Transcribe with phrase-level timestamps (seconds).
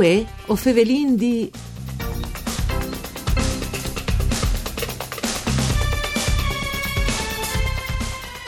[0.00, 1.50] Uè, o fevelin di...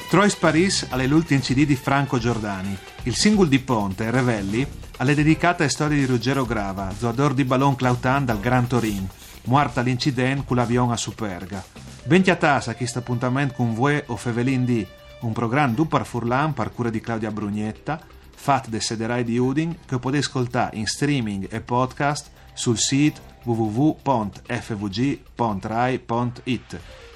[0.09, 2.75] Trois Paris alle l'ultimo CD di Franco Giordani.
[3.03, 4.67] Il singolo di Ponte, Revelli,
[4.97, 9.07] alle dedicate a storie di Ruggero Grava, zoador di Ballon Clautan dal Gran Torin,
[9.45, 11.63] morta all'incidente con l'avion a Superga.
[12.05, 14.87] Ben chiatasa questo appuntamento con voi o Fevelin di
[15.21, 18.01] un programma du par Furlan par cura di Claudia Brugnetta,
[18.43, 24.01] fatto de Sederai di Udin, che potete ascoltare in streaming e podcast sul sito www.fvg.rai.it.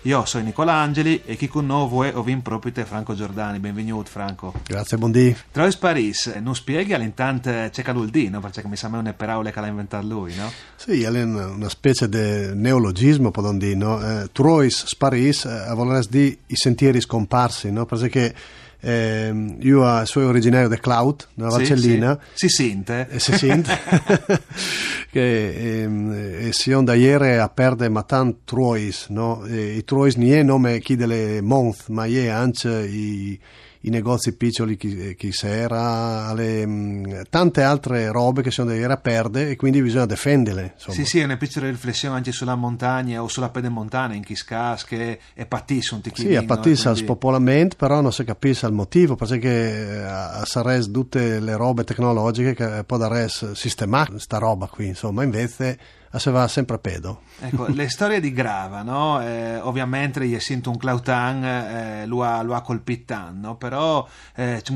[0.02, 3.58] Io sono Nicola Angeli e chi con noi è ovin proprio te Franco Giordani.
[3.58, 4.54] Benvenuto Franco.
[4.64, 5.36] Grazie, buondì.
[5.50, 8.38] Trois Paris, non spieghi all'intanto c'è Caluldi, no?
[8.38, 10.48] Perché mi sembra una parole che l'ha inventato lui, no?
[10.76, 14.00] Sì, è una specie di neologismo, podon dire, no?
[14.00, 17.84] Eh, Trois Paris, eh, a voler dire i sentieri scomparsi, no?
[17.84, 18.32] Perché
[18.80, 22.18] eh, io sono originario di Cloud, nella Sì, Valcellina.
[22.34, 22.48] sì.
[22.48, 23.06] Si sente.
[23.10, 23.78] E si sente
[25.10, 26.12] che ehm,
[26.46, 29.44] e si onda ieri a perdere ma tant Trois, no?
[29.46, 33.38] E I Trois non è nome chi delle month, ma è anche i,
[33.82, 39.50] i negozi piccoli chi, chi era, le, mh, tante altre robe che sono a perdere
[39.50, 40.72] e quindi bisogna difenderle.
[40.74, 40.96] Insomma.
[40.96, 45.18] Sì, sì, è una piccola riflessione anche sulla montagna o sulla pedemontana in Chiscas che
[45.34, 46.28] è patissa un ticchino.
[46.28, 50.90] Sì, a patissa il quindi- spopolamento, però non si capisce il motivo, perché a Sares
[50.90, 55.78] tutte le robe tecnologiche che può dare sistemare sta roba qui, insomma, invece
[56.18, 57.20] si va sempre a pedo.
[57.40, 59.22] Ecco, le storie di Grava, no?
[59.22, 64.60] Eh, ovviamente gli sento un Clautan, eh, lo ha, lo ha colpito tanto, però eh,
[64.62, 64.72] c'è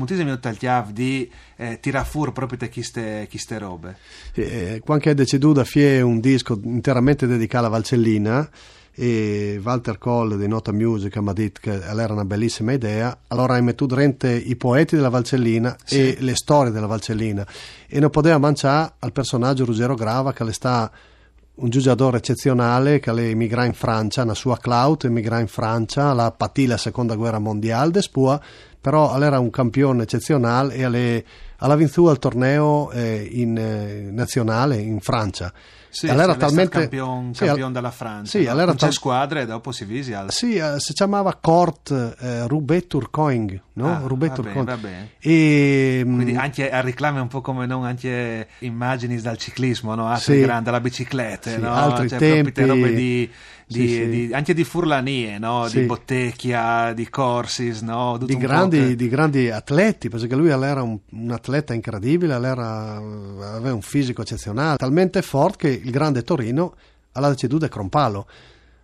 [0.47, 3.97] al chiave di eh, tirare fuori proprio te queste, queste robe.
[4.33, 8.49] Eh, quando è deciduto a fare un disco interamente dedicato alla Valcellina,
[8.93, 13.53] e Walter Kohl di Nota Music mi ha detto che era una bellissima idea, allora
[13.53, 15.97] hai messo dentro i poeti della Valcellina Sì.
[15.97, 17.45] e le storie della Valcellina
[17.87, 20.91] e non poteva manciare al personaggio Ruggero Grava che le sta
[21.61, 26.65] un giugiatore eccezionale che emigrà in Francia, una sua clout emigrà in Francia, la patì
[26.65, 28.41] la seconda guerra mondiale despua,
[28.79, 31.23] però era un campione eccezionale e alle,
[31.57, 35.53] alla vinto al torneo eh, in, eh, nazionale in Francia.
[35.93, 38.37] Sì, allora talmente campion, sì, al- della Francia.
[38.39, 38.51] sì, no?
[38.51, 40.31] allora non c'è tal- squadra e dopo si visi al...
[40.31, 43.87] sì, eh, si chiamava Cort eh, Roubaix Tourcoing, no?
[43.95, 44.65] Ah, Roubaix Tourcoing.
[44.65, 45.09] va bene.
[45.19, 50.07] E mm, Quindi anche a reclame un po' come non anche immagini dal ciclismo, no?
[50.07, 50.39] Altri Sì.
[50.39, 51.73] grandi, dalla bicicletta, Sì, no?
[51.73, 52.65] altri Cioè, tempi.
[52.65, 53.29] robe di,
[53.71, 54.09] di- Sì, sì.
[54.09, 55.63] di- anche di furlanie, no?
[55.65, 55.81] Di Sì.
[55.85, 58.17] bottecchia, di corsis, no?
[58.17, 63.81] Di grandi, di grandi atleti, perché lui era un, un atleta incredibile, era- aveva un
[63.81, 66.75] fisico eccezionale, talmente forte che il grande Torino
[67.13, 68.27] ha deciso di crompalo.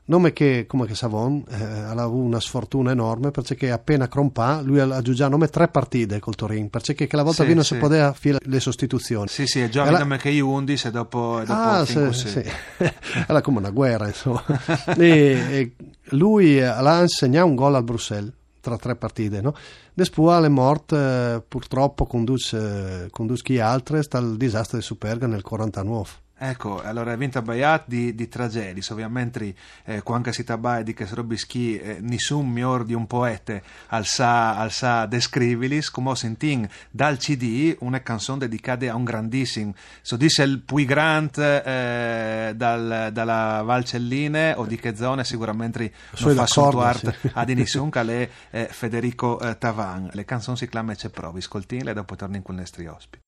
[0.10, 4.80] Nome che, come che Savon, eh, ha avuto una sfortuna enorme perché appena crompà, lui
[4.80, 7.74] ha già nome tre partite col Torino, perché quella volta Sì, non sì.
[7.74, 9.28] si poteva fare le sostituzioni.
[9.28, 12.28] Sì, sì, è giovane la- che io 11 e dopo, e dopo Ah, sì, sì.
[12.30, 12.44] sì.
[13.28, 14.42] Era come una guerra, insomma.
[14.98, 15.72] e, e
[16.12, 18.32] lui ha insegnato un gol al Bruxelles
[18.62, 19.54] tra tre partite, no?
[19.94, 25.42] Después è morto, eh, purtroppo conduce, conduce chi altre, sta il disastro di Superga nel
[25.42, 26.08] 49.
[26.40, 29.56] Ecco, allora è vinta Bayat di, di tragedie, ovviamente
[29.86, 35.06] eh, quando si tratta di che robischi eh, nessun miglior di un poeta al sa,
[35.08, 40.60] descrivilis, come ho sentito dal CD una canzone dedicata a un grandissimo, so dice il
[40.62, 47.20] più grande eh, dal- dalla Valcelline o di che zone sicuramente non fa d'accordo, suntuart
[47.20, 47.32] sì.
[47.34, 50.10] ad nessun che è eh, Federico eh, Tavan.
[50.14, 53.26] Le canzoni si chiamano C'è provi, ascoltine e dopo torni in quel nostri ospiti.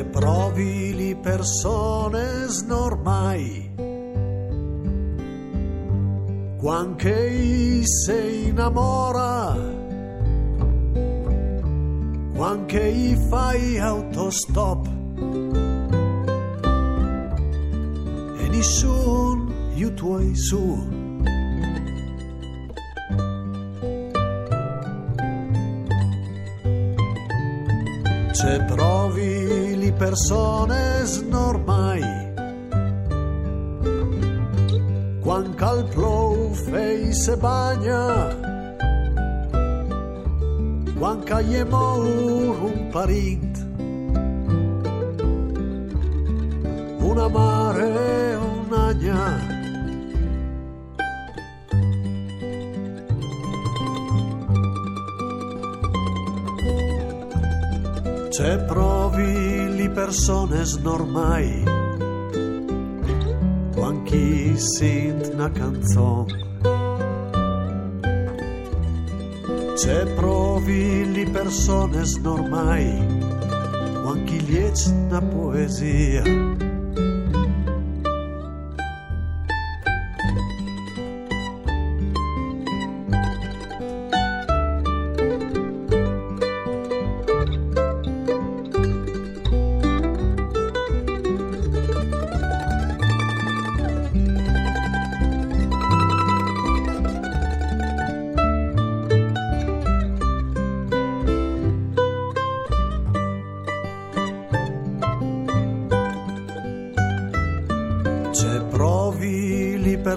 [0.00, 3.70] C'è provi li persone snormai
[6.56, 9.54] Quanche se innamora.
[12.34, 12.80] Quanche
[13.28, 14.86] fai autostop.
[18.38, 20.88] E nessun io tuoi su.
[28.32, 29.59] Se provi
[30.00, 32.00] persone snormai.
[35.20, 38.32] Quan cal plou fei se bagna
[40.96, 43.54] Quan ca ie mour un parint.
[47.10, 47.92] Una mare
[48.48, 49.22] un'agna
[58.30, 61.64] Se provi li persone snormai
[63.74, 66.48] Quan chi sent una canzone
[69.80, 72.84] Se provi li persones normai,
[74.02, 74.76] quan chi liec
[75.08, 76.69] na poesia.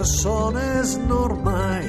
[0.04, 1.88] Provi li persones normai,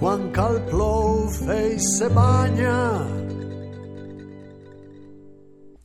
[0.00, 3.06] quan cal plou fei se bagna,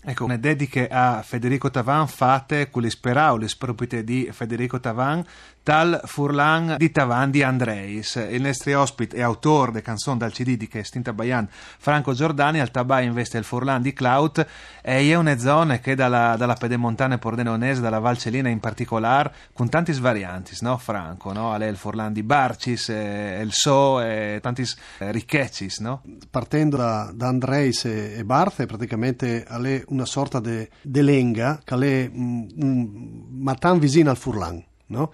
[0.06, 5.24] Ecco, le dediche a Federico Tavan fatte con le sperau, le spropite di Federico Tavan,
[5.64, 8.16] tal Furlan di Tavan di Andreis.
[8.30, 12.60] Il nostro ospite e autore de canzone dal CD di che estinta Bayan Franco Giordani,
[12.60, 14.46] al tabai investe il Furlan di Clout
[14.82, 19.94] e è una zona che dalla, dalla pedemontana pordenonese, dalla Valcellina in particolare, con tanti
[19.94, 21.32] svarianti, no Franco?
[21.32, 21.56] No?
[21.56, 24.64] È il Furlan di Barcis, eh, il So e tanti
[25.00, 26.02] eh, ricchezzi, no?
[26.30, 30.68] Partendo da, da Andreis e, e Barthe, praticamente è una sorta di
[31.02, 32.90] lenga che è mm, un,
[33.40, 35.12] ma tan vicina al Furlan, no?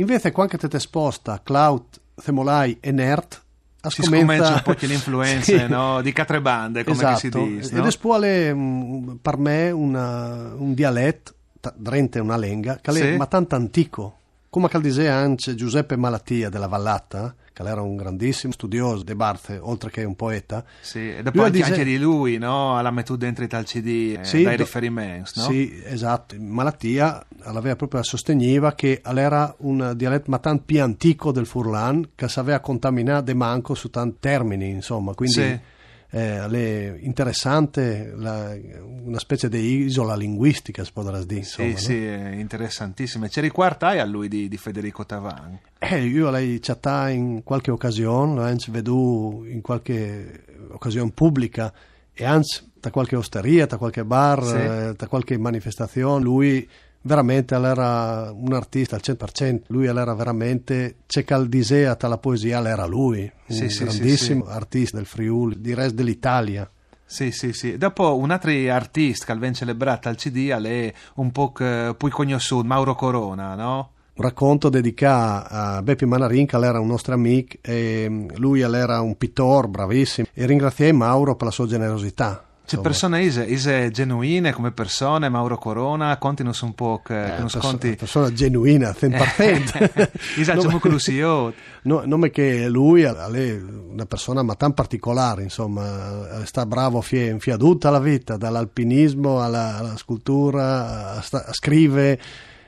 [0.00, 3.42] Invece quando te sposta Cloud, Themolai e Nert,
[3.88, 5.66] si scomincia un po' l'influenza sì.
[5.68, 6.00] no?
[6.00, 7.18] di catre bande, come esatto.
[7.18, 7.74] si dice.
[7.74, 7.80] No?
[7.80, 11.34] Ed è spuole mm, per me una, un dialetto,
[11.74, 13.00] drente una lenga, che sì.
[13.00, 14.19] è ma tanto antico.
[14.50, 19.56] Come che diceva anche Giuseppe Malattia della Vallata, che era un grandissimo studioso di Barthe,
[19.58, 20.64] oltre che un poeta.
[20.80, 21.70] Sì, e dopo anche, dice...
[21.70, 22.76] anche, di lui, no?
[22.76, 24.64] alla metà dentro dal CD, eh, sì, dai do...
[24.64, 25.42] riferimenti, no?
[25.44, 26.34] Sì, esatto.
[26.36, 32.26] Malattia l'aveva proprio sosteniva che era un dialetto ma tanto più antico del Furlan, che
[32.26, 35.34] sapeva contaminare de manco su tanti termini, insomma, quindi...
[35.34, 35.78] Sì
[36.10, 38.56] eh, è interessante la,
[39.04, 41.78] una specie di isola linguistica si potrà dire insomma, sì no?
[41.78, 47.10] sì è interessantissima c'è riquartai a lui di, di Federico Tavan eh, io l'ho chattata
[47.10, 51.72] in qualche occasione l'ho veduto in qualche occasione pubblica
[52.12, 54.54] e anzi da qualche osteria da qualche bar sì.
[54.56, 56.68] eh, da qualche manifestazione lui
[57.02, 63.30] veramente era un artista al 100%, lui era veramente, c'è Caldisea la poesia, era lui,
[63.46, 66.70] un sì, grandissimo sì, artista del Friuli, di resto dell'Italia.
[67.04, 67.76] Sì, sì, sì.
[67.76, 72.94] Dopo un altro artista che viene celebrato al CD è un po' più conosciuto, Mauro
[72.94, 73.92] Corona, no?
[74.14, 79.16] Un racconto dedicato a Beppi Manarin, che era un nostro amico, e lui era un
[79.16, 84.70] pittore bravissimo, e ringraziai Mauro per la sua generosità c'è persone is, is genuine come
[84.70, 87.96] persone, Mauro Corona, continos un po' che eh, non sconti.
[87.96, 90.10] Persona genuina, 100%.
[90.38, 91.52] Esatto, conclusione.
[91.82, 97.56] No, nome che lui è una persona ma tan particolare, insomma, sta bravo fie, fie
[97.56, 102.20] tutta la vita, dall'alpinismo alla, alla scultura, sta, scrive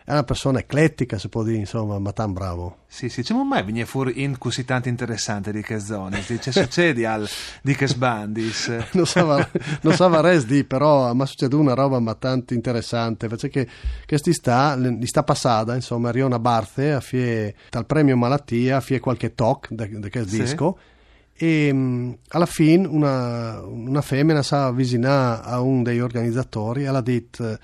[0.05, 2.79] è una persona eclettica, si può dire, insomma, ma tan bravo.
[2.89, 7.07] Sì, sì, c'è mai viene fuori in così tanto interessante di che zone, c'è succede
[7.07, 7.29] al
[7.63, 8.89] di che sbandis.
[8.93, 9.49] non sa
[9.81, 13.69] non sa res di, però mi succede una roba ma tanto interessante, perché che,
[14.05, 18.81] che sti sta, li sta passata, insomma, Riona Barze, a fie dal premio malattia, a
[18.81, 20.79] fie qualche talk di che disco,
[21.35, 21.45] sì.
[21.45, 27.01] e mh, alla fine una, una femmina si avvicina a un degli organizzatori e l'ha
[27.01, 27.59] detto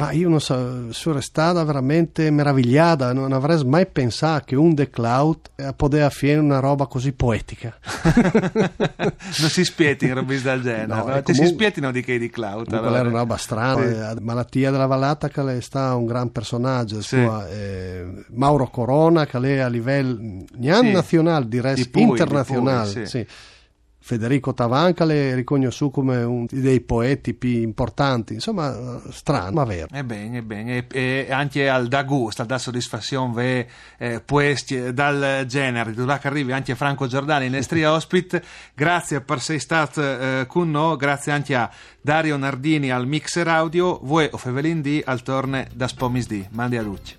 [0.00, 4.88] ma io non so, sono stata veramente meravigliata, non avrei mai pensato che un The
[4.88, 7.76] Cloud eh, poteva fare una roba così poetica.
[9.40, 12.72] non si spieti in robe del genere, no, comunque, si spietino di di Cloud.
[12.72, 12.98] Allora.
[12.98, 14.22] era una roba strana, sì.
[14.22, 17.16] Malattia della Vallata che è sta un gran personaggio, sì.
[17.22, 20.90] sua, eh, Mauro Corona che è a livello non sì.
[20.92, 22.90] nazionale, direi internazionale.
[22.90, 23.26] Pui, sì.
[24.02, 29.88] Federico Tavanca le riconosciuto come uno dei poeti più importanti, insomma, strano, ma vero.
[29.92, 33.66] Ebbene, ebbene, e, e anche al da gusto, al da soddisfazione ve
[33.98, 38.42] eh, poesti dal genere, da che arrivi anche Franco Giordani, il nostro ospite,
[38.74, 44.00] grazie per essere stato eh, con noi, grazie anche a Dario Nardini al mixer audio,
[44.02, 47.16] voi o Fevelin D al torne da Spomis D, mandi a luce.